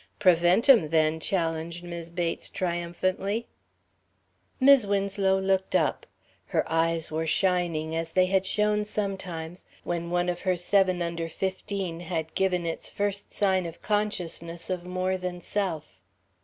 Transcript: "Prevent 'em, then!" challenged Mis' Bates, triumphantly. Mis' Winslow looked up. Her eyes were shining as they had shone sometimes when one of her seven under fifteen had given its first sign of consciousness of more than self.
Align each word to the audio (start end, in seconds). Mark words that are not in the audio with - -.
"Prevent 0.17 0.67
'em, 0.67 0.89
then!" 0.89 1.19
challenged 1.19 1.83
Mis' 1.83 2.09
Bates, 2.09 2.49
triumphantly. 2.49 3.45
Mis' 4.59 4.87
Winslow 4.87 5.39
looked 5.39 5.75
up. 5.75 6.07
Her 6.47 6.63
eyes 6.67 7.11
were 7.11 7.27
shining 7.27 7.95
as 7.95 8.09
they 8.13 8.25
had 8.25 8.43
shone 8.47 8.83
sometimes 8.83 9.67
when 9.83 10.09
one 10.09 10.27
of 10.27 10.41
her 10.41 10.55
seven 10.55 11.03
under 11.03 11.29
fifteen 11.29 11.99
had 11.99 12.33
given 12.33 12.65
its 12.65 12.89
first 12.89 13.31
sign 13.31 13.67
of 13.67 13.83
consciousness 13.83 14.71
of 14.71 14.83
more 14.85 15.17
than 15.19 15.39
self. 15.39 15.99